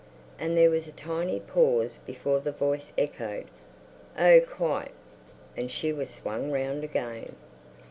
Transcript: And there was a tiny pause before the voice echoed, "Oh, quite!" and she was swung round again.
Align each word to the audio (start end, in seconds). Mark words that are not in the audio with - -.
And 0.39 0.57
there 0.57 0.71
was 0.71 0.87
a 0.87 0.91
tiny 0.93 1.39
pause 1.39 1.99
before 2.07 2.39
the 2.39 2.51
voice 2.51 2.91
echoed, 2.97 3.45
"Oh, 4.17 4.39
quite!" 4.41 4.93
and 5.55 5.69
she 5.69 5.93
was 5.93 6.09
swung 6.09 6.49
round 6.51 6.83
again. 6.83 7.35